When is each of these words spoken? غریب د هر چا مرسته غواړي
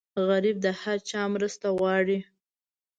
غریب 0.27 0.57
د 0.65 0.67
هر 0.81 0.97
چا 1.09 1.21
مرسته 1.33 1.67
غواړي 1.77 2.19